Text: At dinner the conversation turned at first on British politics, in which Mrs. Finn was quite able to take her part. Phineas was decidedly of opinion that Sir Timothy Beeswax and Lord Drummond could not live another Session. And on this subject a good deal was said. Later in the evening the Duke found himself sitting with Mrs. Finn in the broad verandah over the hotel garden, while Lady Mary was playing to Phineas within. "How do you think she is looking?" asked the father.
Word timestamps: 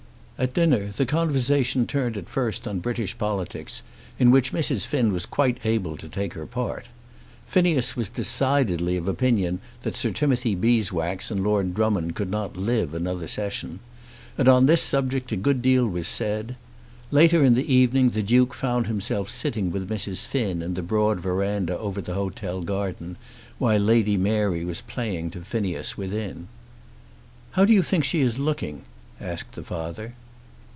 At 0.43 0.55
dinner 0.55 0.87
the 0.91 1.05
conversation 1.05 1.85
turned 1.85 2.17
at 2.17 2.27
first 2.27 2.67
on 2.67 2.79
British 2.79 3.15
politics, 3.15 3.83
in 4.17 4.31
which 4.31 4.51
Mrs. 4.53 4.87
Finn 4.87 5.13
was 5.13 5.27
quite 5.27 5.59
able 5.63 5.95
to 5.97 6.09
take 6.09 6.33
her 6.33 6.47
part. 6.47 6.87
Phineas 7.45 7.95
was 7.95 8.09
decidedly 8.09 8.97
of 8.97 9.07
opinion 9.07 9.59
that 9.83 9.95
Sir 9.95 10.09
Timothy 10.09 10.55
Beeswax 10.55 11.29
and 11.29 11.43
Lord 11.43 11.75
Drummond 11.75 12.15
could 12.15 12.31
not 12.31 12.57
live 12.57 12.95
another 12.95 13.27
Session. 13.27 13.81
And 14.35 14.47
on 14.47 14.65
this 14.65 14.81
subject 14.81 15.31
a 15.31 15.35
good 15.35 15.61
deal 15.61 15.87
was 15.87 16.07
said. 16.07 16.55
Later 17.11 17.45
in 17.45 17.53
the 17.53 17.71
evening 17.71 18.09
the 18.09 18.23
Duke 18.23 18.55
found 18.55 18.87
himself 18.87 19.29
sitting 19.29 19.69
with 19.71 19.91
Mrs. 19.91 20.25
Finn 20.25 20.63
in 20.63 20.73
the 20.73 20.81
broad 20.81 21.19
verandah 21.19 21.77
over 21.77 22.01
the 22.01 22.15
hotel 22.15 22.61
garden, 22.63 23.15
while 23.59 23.77
Lady 23.79 24.17
Mary 24.17 24.65
was 24.65 24.81
playing 24.81 25.29
to 25.29 25.41
Phineas 25.41 25.97
within. 25.99 26.47
"How 27.51 27.63
do 27.63 27.73
you 27.73 27.83
think 27.83 28.03
she 28.03 28.21
is 28.21 28.39
looking?" 28.39 28.85
asked 29.19 29.51
the 29.51 29.61
father. 29.61 30.15